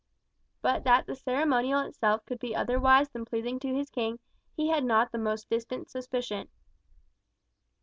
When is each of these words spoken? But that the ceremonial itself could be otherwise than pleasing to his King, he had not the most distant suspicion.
But 0.63 0.83
that 0.85 1.05
the 1.05 1.13
ceremonial 1.15 1.81
itself 1.81 2.25
could 2.25 2.39
be 2.39 2.55
otherwise 2.55 3.07
than 3.09 3.23
pleasing 3.23 3.59
to 3.59 3.71
his 3.75 3.91
King, 3.91 4.17
he 4.57 4.67
had 4.69 4.83
not 4.83 5.11
the 5.11 5.19
most 5.19 5.47
distant 5.47 5.91
suspicion. 5.91 6.47